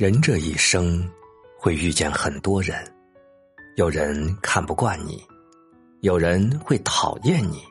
[0.00, 1.06] 人这一生
[1.58, 2.82] 会遇见很多人，
[3.76, 5.22] 有人看不惯你，
[6.00, 7.62] 有人会讨厌你，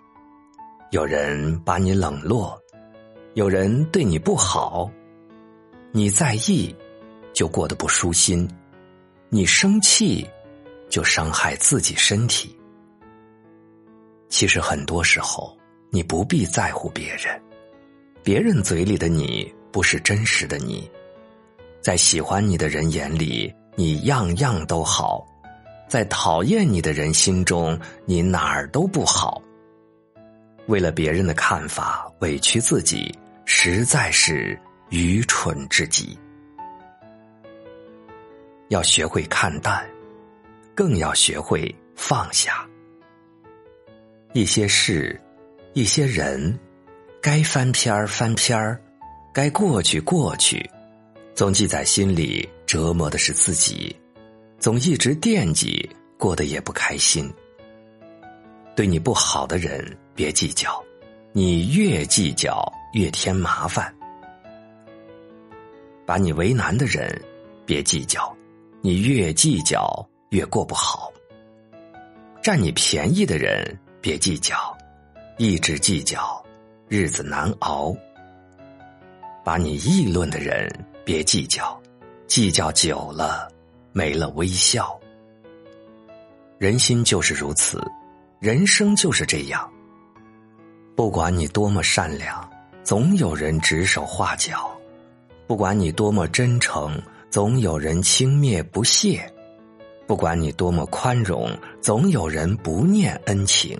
[0.92, 2.56] 有人把你冷落，
[3.34, 4.92] 有人对你不好。
[5.92, 6.72] 你在意，
[7.34, 8.48] 就过得不舒心；
[9.30, 10.24] 你生气，
[10.88, 12.56] 就伤害自己身体。
[14.28, 15.58] 其实很多时候，
[15.90, 17.42] 你不必在乎别人，
[18.22, 20.88] 别人嘴里的你不是真实的你。
[21.82, 25.26] 在喜欢你的人眼里，你样样都好；
[25.88, 29.42] 在讨厌你的人心中，你哪儿都不好。
[30.68, 33.12] 为了别人的看法委屈自己，
[33.46, 36.18] 实在是愚蠢至极。
[38.68, 39.84] 要学会看淡，
[40.76, 42.68] 更要学会放下。
[44.34, 45.20] 一些事，
[45.74, 46.60] 一些人，
[47.20, 48.80] 该翻篇儿翻篇儿，
[49.34, 50.70] 该过去过去。
[51.40, 53.96] 总记在心里，折磨的是自己；
[54.60, 57.34] 总一直惦记，过得也不开心。
[58.76, 60.84] 对你不好的人，别计较，
[61.32, 63.86] 你越计较越添麻烦；
[66.06, 67.10] 把你为难的人，
[67.66, 68.36] 别计较，
[68.82, 71.10] 你越计较越过不好；
[72.44, 74.78] 占你便宜的人，别计较，
[75.38, 76.44] 一直计较，
[76.90, 77.96] 日子难熬；
[79.42, 80.70] 把你议论的人。
[81.10, 81.76] 别计较，
[82.28, 83.52] 计较久了，
[83.92, 84.96] 没了微笑。
[86.60, 87.82] 人心就是如此，
[88.40, 89.68] 人生就是这样。
[90.96, 92.48] 不管你多么善良，
[92.84, 94.70] 总有人指手画脚；
[95.48, 99.18] 不管你多么真诚，总有人轻蔑不屑；
[100.06, 101.50] 不管你多么宽容，
[101.82, 103.76] 总有人不念恩情；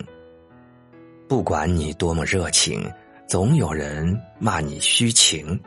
[1.28, 2.92] 不管你多么热情，
[3.28, 5.62] 总有人骂你虚情。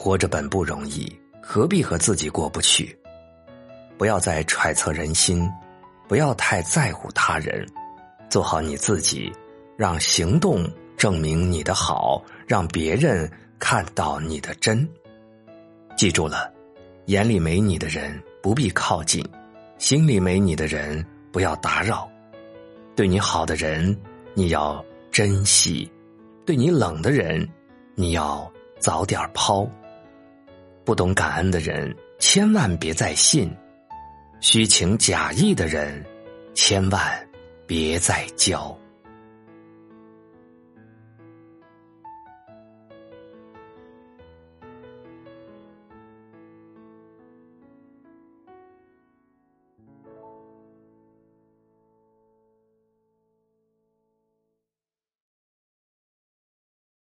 [0.00, 2.96] 活着本不容易，何必和自己过不去？
[3.98, 5.50] 不要再揣测人心，
[6.06, 7.66] 不要太在乎他人，
[8.30, 9.32] 做好你自己，
[9.76, 10.64] 让行动
[10.96, 14.88] 证明你的好，让别人看到你的真。
[15.96, 16.48] 记住了，
[17.06, 19.20] 眼里没你的人不必靠近，
[19.78, 22.08] 心里没你的人不要打扰。
[22.94, 24.00] 对你好的人
[24.32, 25.90] 你要珍惜，
[26.46, 27.46] 对你冷的人
[27.96, 28.48] 你要
[28.78, 29.68] 早点抛。
[30.88, 33.46] 不懂感恩的人，千万别再信；
[34.40, 36.02] 虚情假意的人，
[36.54, 37.28] 千万
[37.66, 38.74] 别再交。